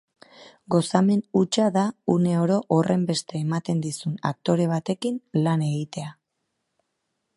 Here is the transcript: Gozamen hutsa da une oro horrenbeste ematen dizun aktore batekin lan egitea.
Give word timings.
Gozamen 0.75 1.19
hutsa 1.41 1.65
da 1.75 1.83
une 2.15 2.33
oro 2.45 2.57
horrenbeste 2.77 3.37
ematen 3.41 3.83
dizun 3.85 4.17
aktore 4.31 4.67
batekin 4.73 5.21
lan 5.49 5.67
egitea. 5.69 6.09